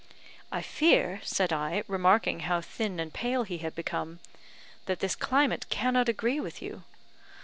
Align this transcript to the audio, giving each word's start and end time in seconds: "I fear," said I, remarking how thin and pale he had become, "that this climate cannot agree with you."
"I 0.51 0.63
fear," 0.63 1.21
said 1.23 1.53
I, 1.53 1.83
remarking 1.87 2.39
how 2.39 2.59
thin 2.61 2.99
and 2.99 3.13
pale 3.13 3.43
he 3.43 3.59
had 3.59 3.75
become, 3.75 4.17
"that 4.87 4.99
this 4.99 5.15
climate 5.15 5.67
cannot 5.69 6.09
agree 6.09 6.39
with 6.39 6.59
you." 6.59 6.85